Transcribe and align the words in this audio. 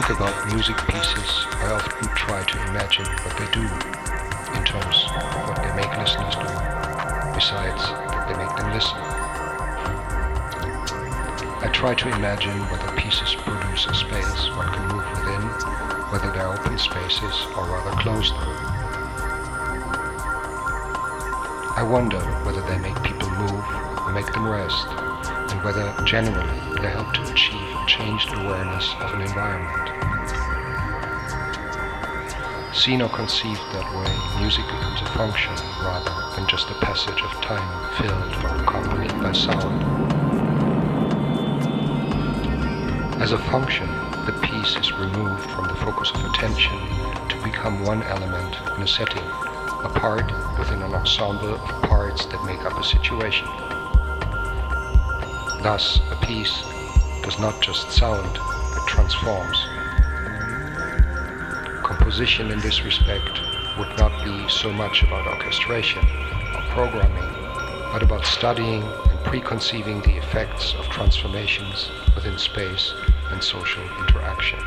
think 0.00 0.18
about 0.18 0.52
music 0.52 0.76
pieces, 0.88 1.46
I 1.56 1.72
often 1.72 2.06
try 2.08 2.44
to 2.44 2.68
imagine 2.68 3.06
what 3.24 3.32
they 3.40 3.48
do 3.48 3.64
in 4.52 4.62
terms 4.62 5.08
of 5.08 5.48
what 5.48 5.56
they 5.56 5.72
make 5.72 5.88
listeners 5.96 6.36
do, 6.36 6.52
besides 7.32 7.80
that 8.12 8.28
they 8.28 8.36
make 8.36 8.52
them 8.60 8.68
listen. 8.76 8.98
I 11.64 11.70
try 11.72 11.94
to 11.94 12.08
imagine 12.14 12.60
whether 12.68 12.92
pieces 13.00 13.34
produce 13.36 13.86
a 13.86 13.94
space 13.94 14.50
one 14.52 14.68
can 14.68 14.84
move 14.92 15.08
within, 15.16 15.40
whether 16.12 16.30
they're 16.30 16.52
open 16.52 16.76
spaces 16.76 17.46
or 17.56 17.64
rather 17.64 17.96
closed. 17.96 18.34
I 21.72 21.88
wonder 21.88 22.20
whether 22.44 22.60
they 22.68 22.76
make 22.76 23.02
people 23.02 23.30
move 23.30 23.64
or 24.04 24.12
make 24.12 24.30
them 24.34 24.46
rest, 24.46 24.88
and 25.48 25.64
whether 25.64 25.96
generally 26.04 26.60
they 26.82 26.90
help 26.90 27.14
to 27.14 27.22
achieve 27.32 27.65
changed 27.86 28.32
awareness 28.32 28.94
of 29.00 29.14
an 29.14 29.20
environment. 29.20 29.86
Seen 32.74 33.00
or 33.00 33.08
conceived 33.08 33.60
that 33.72 33.86
way, 33.94 34.40
music 34.40 34.66
becomes 34.66 35.00
a 35.00 35.06
function 35.16 35.54
rather 35.82 36.36
than 36.36 36.48
just 36.48 36.68
a 36.68 36.74
passage 36.74 37.22
of 37.22 37.30
time 37.40 37.94
filled 37.96 38.44
or 38.44 38.62
accompanied 38.62 39.12
by 39.22 39.32
sound. 39.32 39.82
As 43.22 43.32
a 43.32 43.38
function, 43.38 43.86
the 44.26 44.38
piece 44.42 44.76
is 44.76 44.92
removed 44.92 45.48
from 45.50 45.68
the 45.68 45.76
focus 45.76 46.10
of 46.10 46.24
attention 46.24 46.76
to 47.28 47.40
become 47.44 47.84
one 47.84 48.02
element 48.02 48.56
in 48.76 48.82
a 48.82 48.86
setting, 48.86 49.22
a 49.22 49.90
part 49.94 50.30
within 50.58 50.82
an 50.82 50.92
ensemble 50.92 51.54
of 51.54 51.82
parts 51.82 52.26
that 52.26 52.44
make 52.44 52.64
up 52.64 52.78
a 52.78 52.84
situation. 52.84 53.46
Thus, 55.62 56.00
a 56.10 56.16
piece 56.26 56.62
does 57.26 57.40
not 57.40 57.60
just 57.60 57.90
sound, 57.90 58.38
but 58.72 58.86
transforms. 58.86 59.58
Composition 61.82 62.52
in 62.52 62.60
this 62.60 62.84
respect 62.84 63.40
would 63.76 63.88
not 63.98 64.24
be 64.24 64.48
so 64.48 64.72
much 64.72 65.02
about 65.02 65.26
orchestration 65.26 66.04
or 66.54 66.62
programming, 66.70 67.32
but 67.92 68.04
about 68.04 68.24
studying 68.24 68.80
and 68.84 69.24
preconceiving 69.24 70.00
the 70.02 70.16
effects 70.16 70.74
of 70.74 70.84
transformations 70.84 71.90
within 72.14 72.38
space 72.38 72.94
and 73.32 73.42
social 73.42 73.82
interaction. 73.98 74.60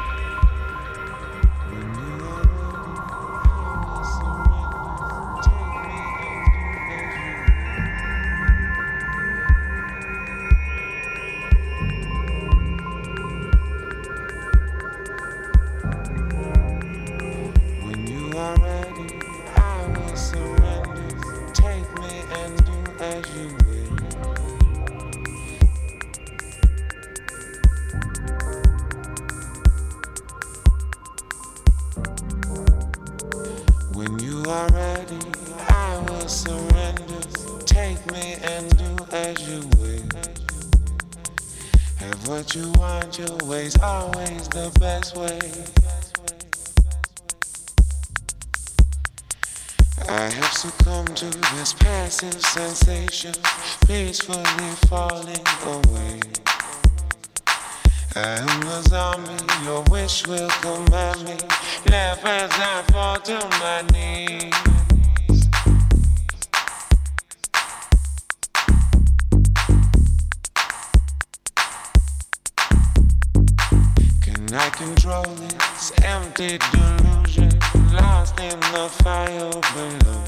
empty 76.30 76.60
delusion, 76.72 77.50
lost 77.92 78.40
in 78.40 78.60
the 78.60 78.90
fire 79.04 79.50
below. 79.74 80.24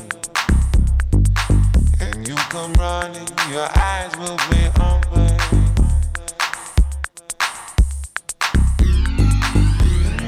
And 1.99 2.27
you 2.27 2.35
come 2.49 2.73
running, 2.73 3.27
your 3.51 3.67
eyes 3.77 4.11
will 4.17 4.39
be 4.49 4.61
open. 4.81 5.37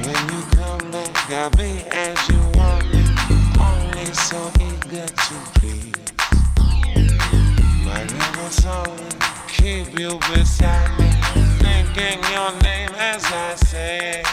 When 0.06 0.22
you 0.32 0.42
come 0.52 0.92
back, 0.92 1.32
I'll 1.32 1.50
be 1.52 1.82
as 1.92 2.30
you 2.30 2.42
want 2.56 2.86
me, 2.94 3.04
only 3.60 4.06
so 4.14 4.52
eager 4.60 5.08
to 5.08 5.36
please. 5.56 5.94
My 7.84 8.04
little 8.04 8.50
soul, 8.50 8.98
keep 9.48 9.98
you 9.98 10.20
beside 10.34 10.92
me, 11.00 11.10
thinking 11.64 12.20
your 12.32 12.52
name 12.62 12.92
as 12.96 13.26
I 13.26 13.56
say. 13.56 14.33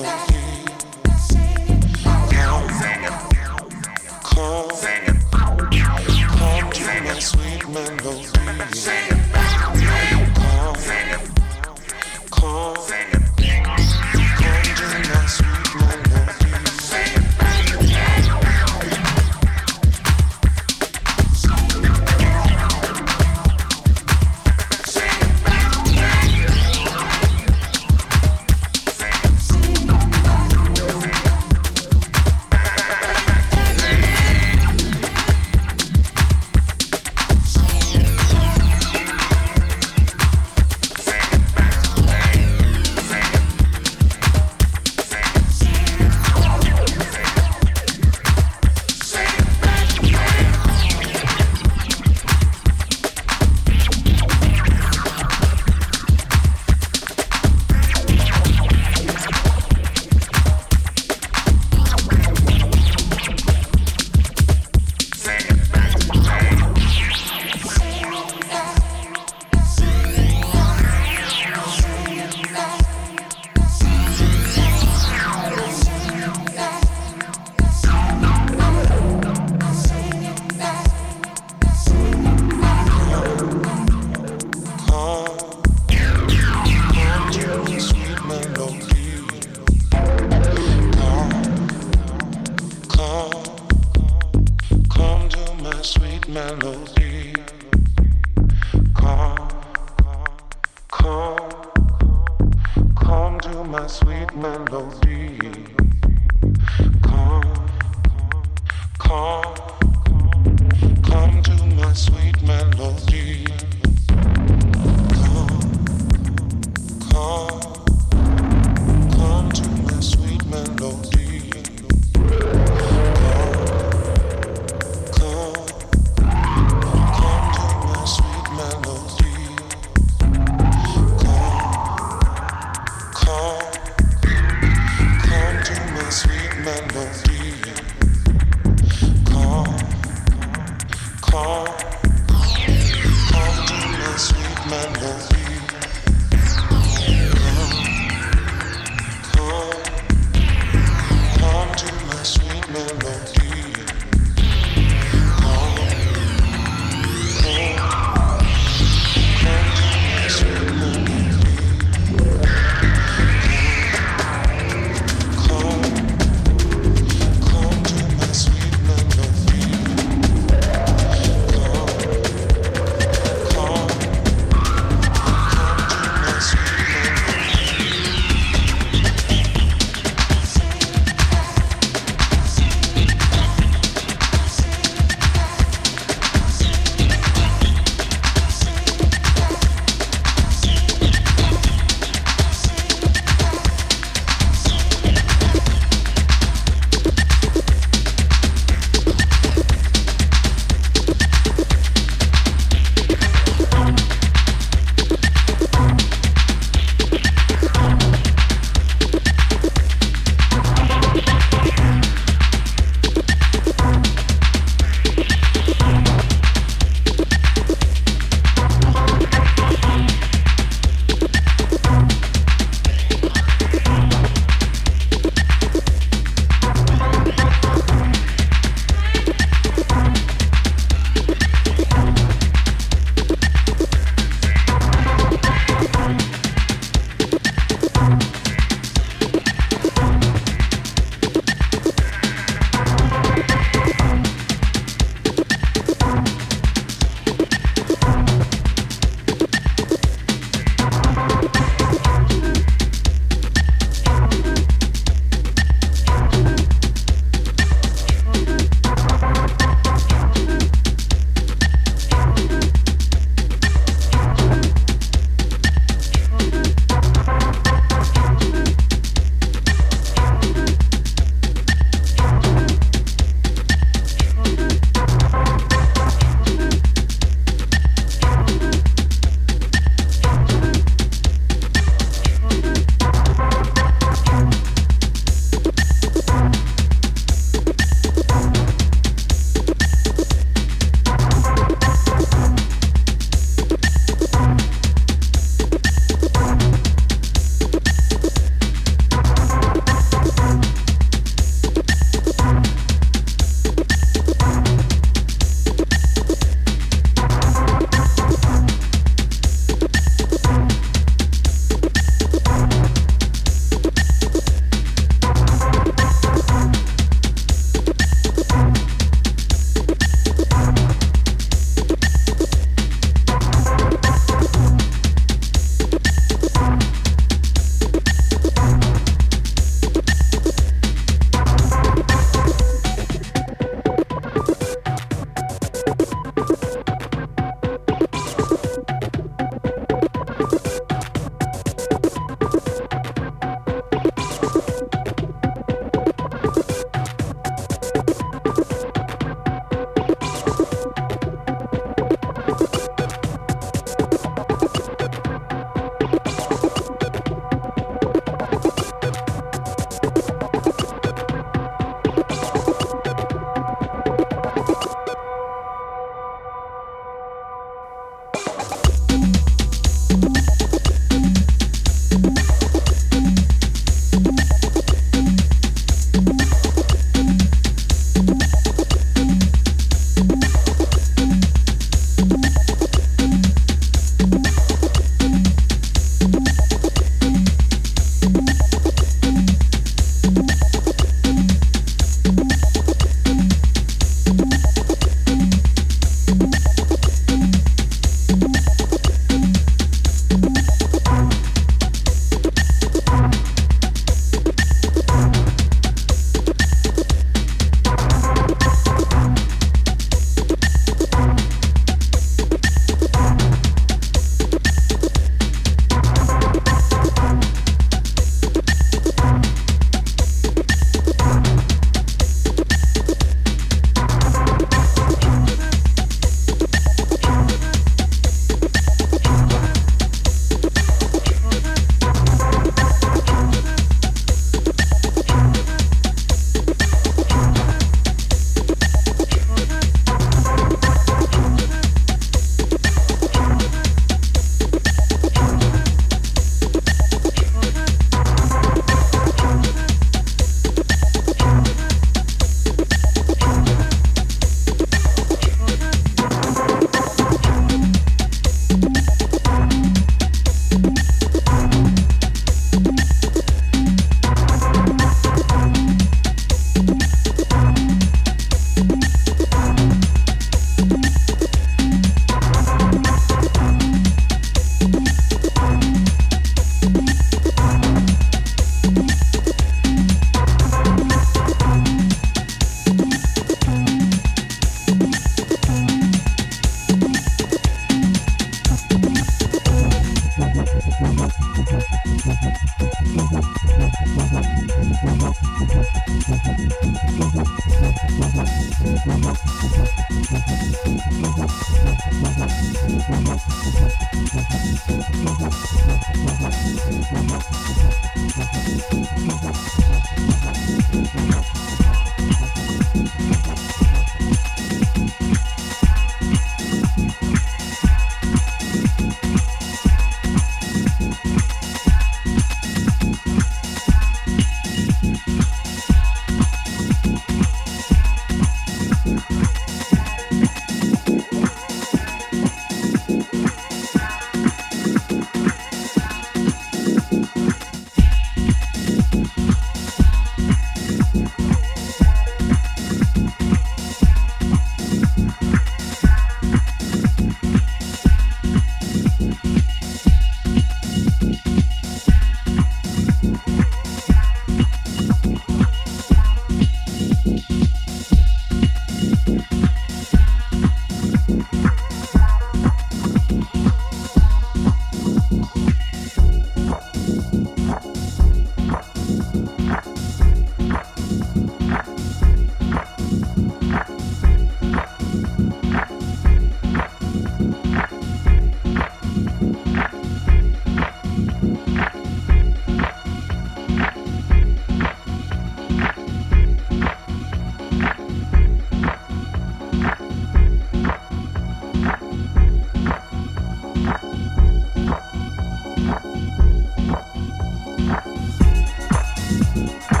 Música 599.31 600.00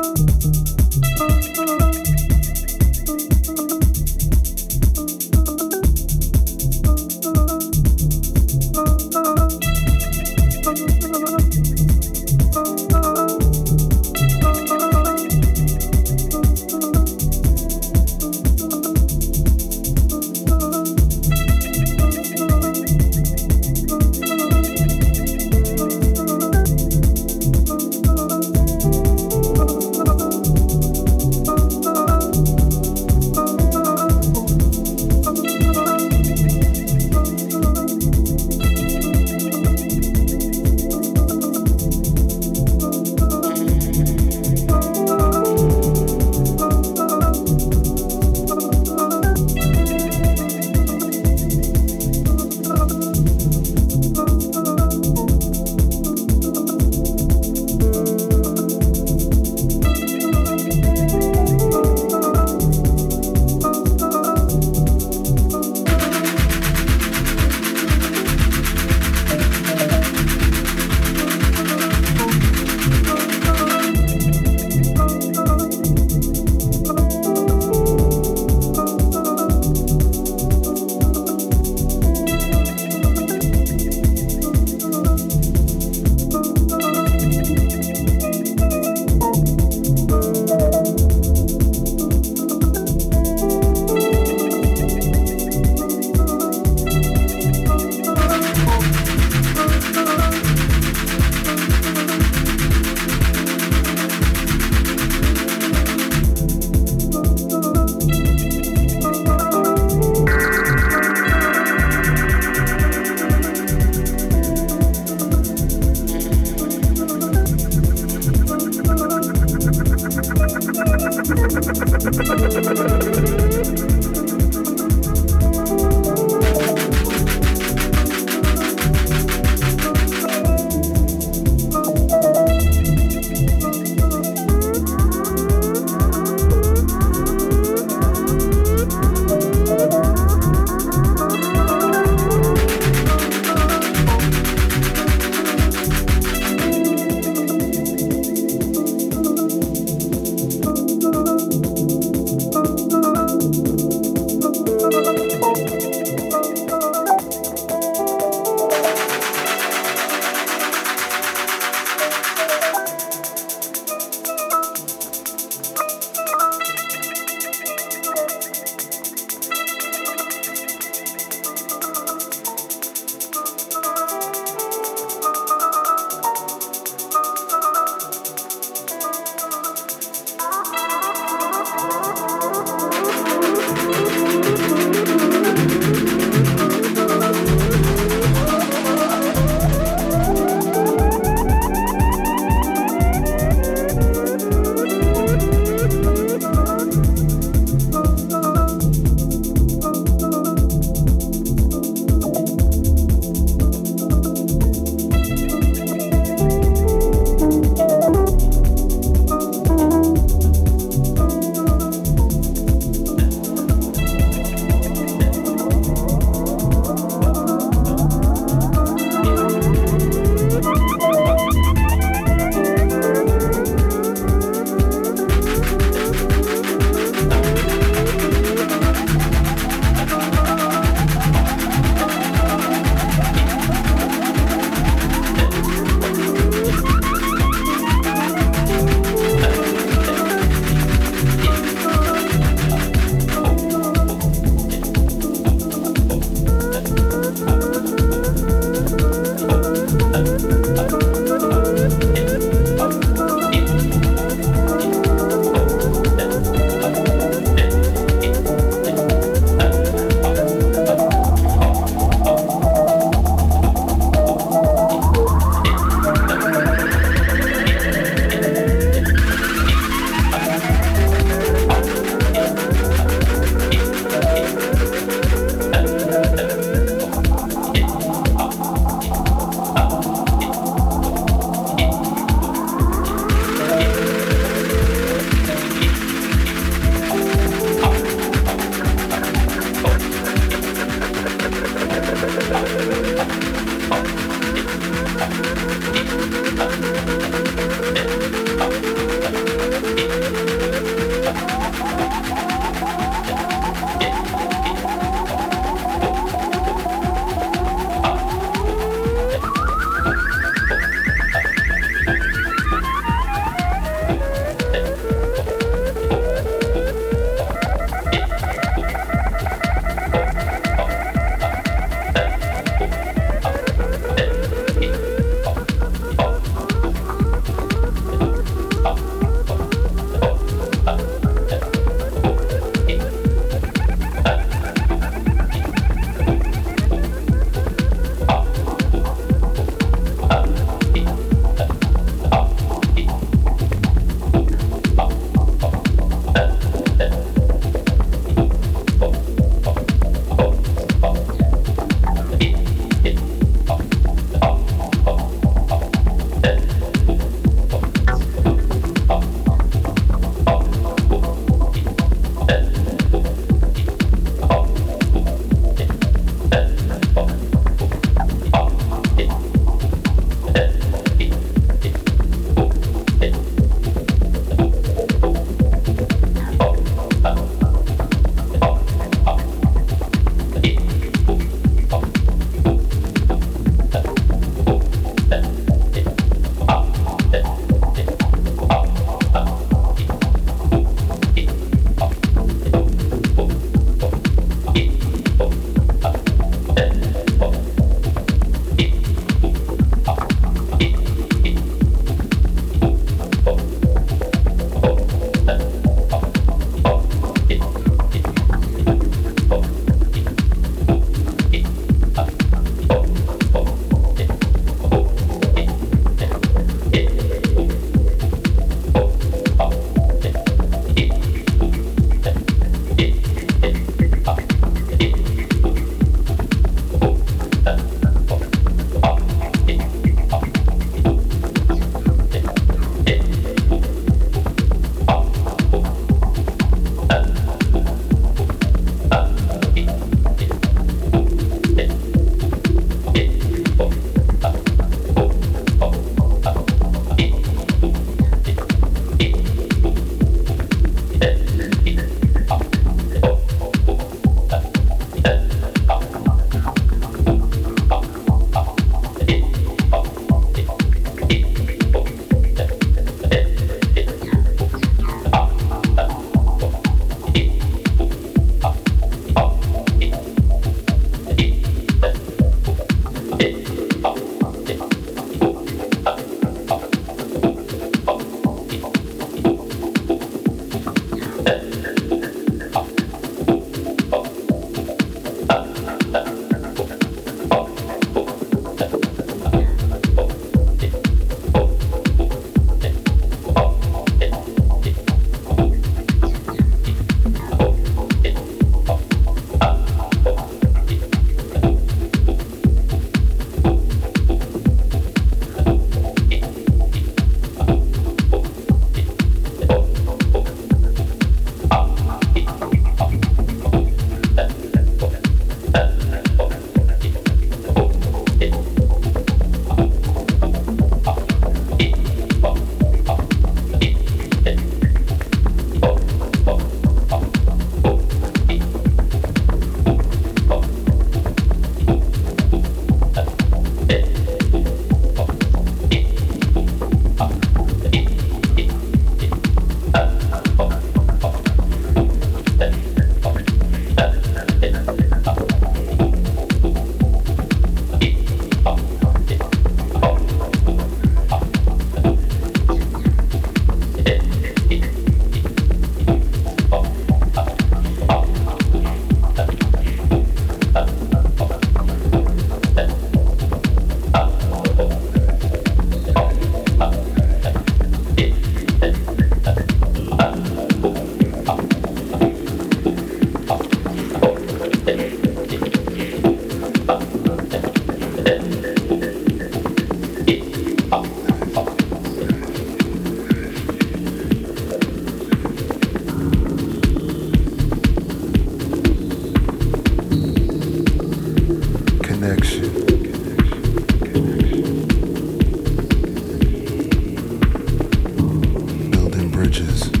bridges. 599.51 600.00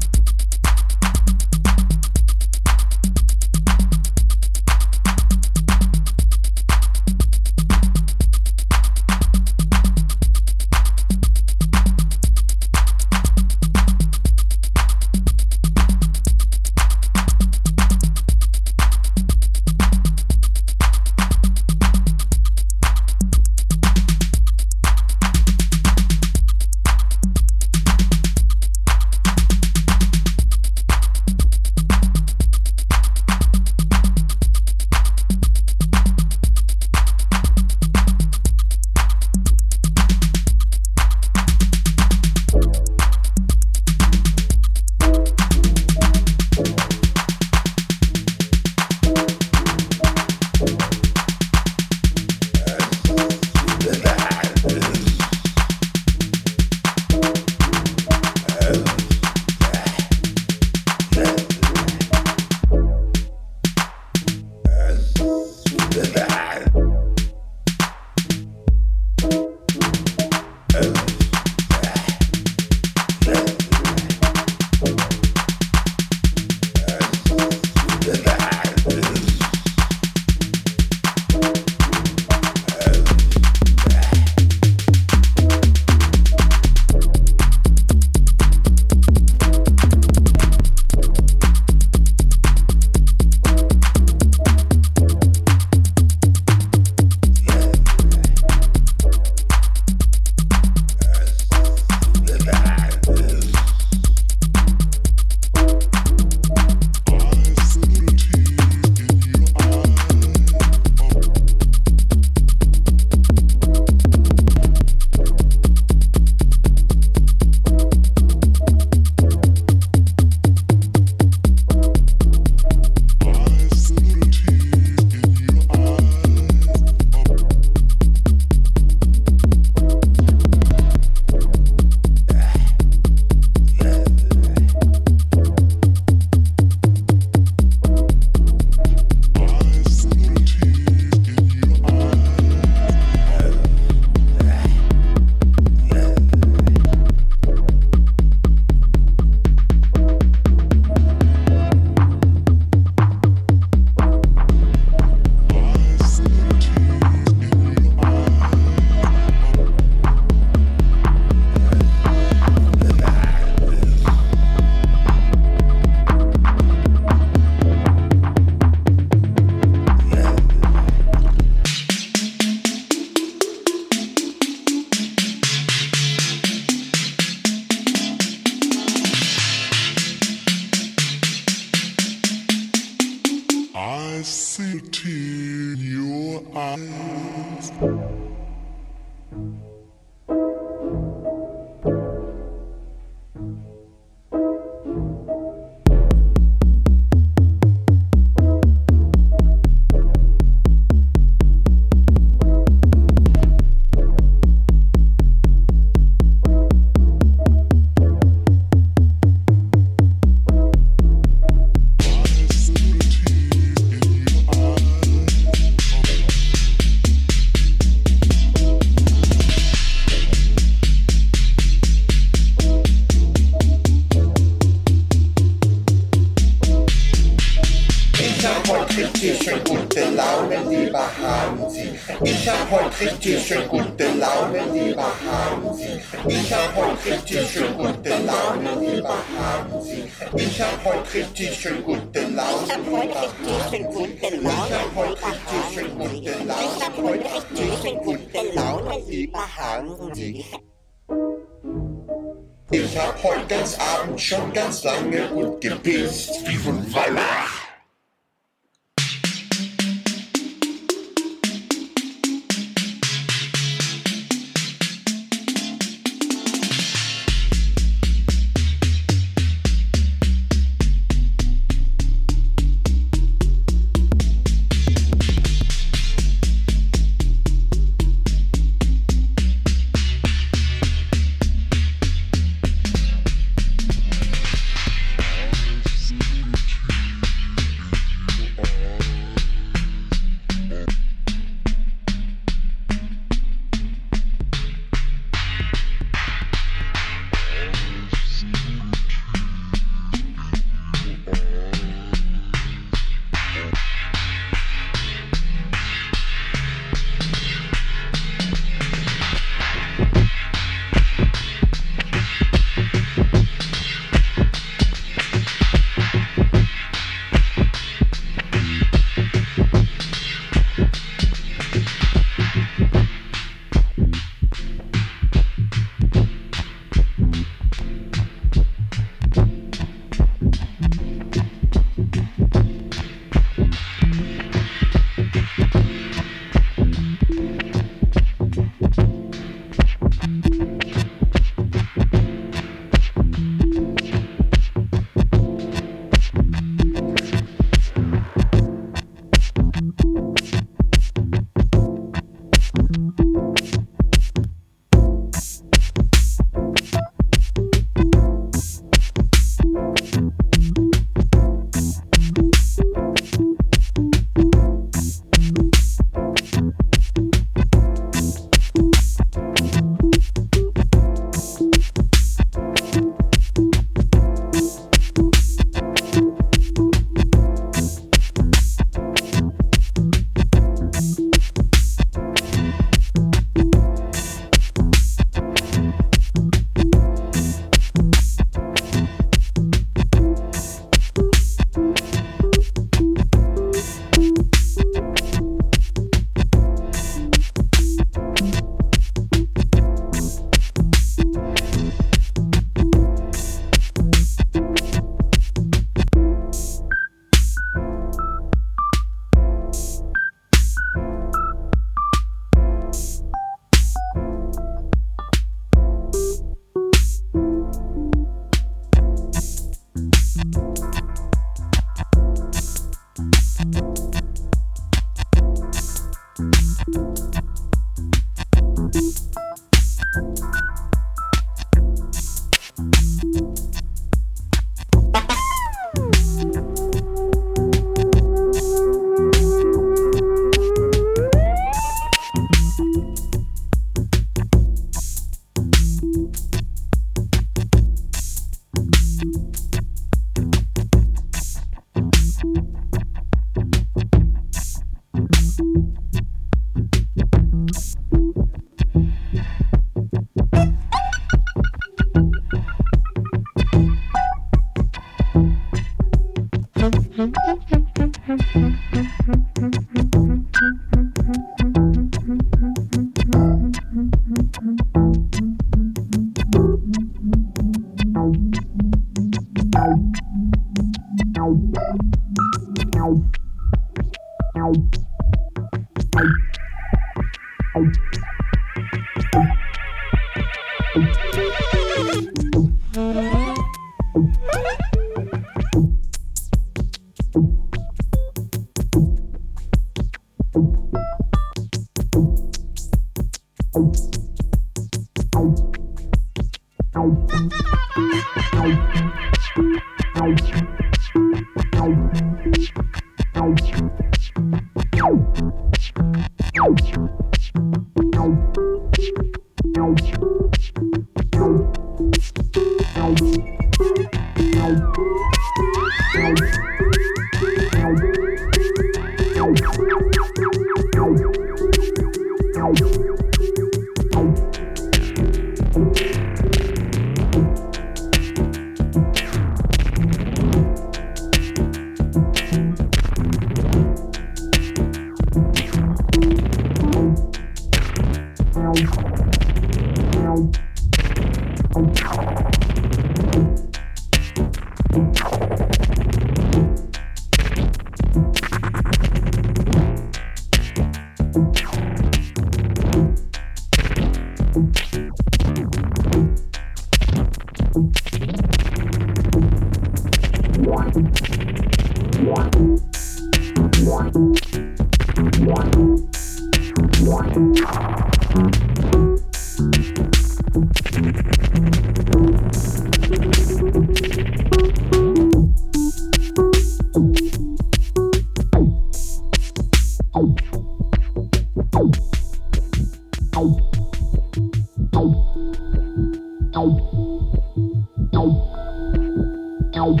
Thank 599.82 600.00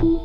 you. 0.00 0.17